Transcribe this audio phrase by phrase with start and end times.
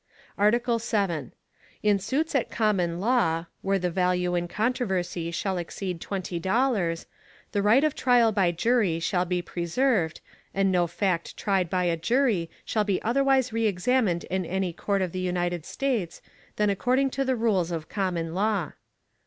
[0.39, 1.29] ARTICLE VII.
[1.83, 7.05] In Suits at common law, where the value in controversy shall exceed twenty dollars,
[7.51, 10.19] the right of trial by jury shall be preserved,
[10.55, 15.03] and no fact tried by a jury shall be otherwise re examined in any Court
[15.03, 16.19] of the United States,
[16.55, 18.71] than according to the rules of the common law.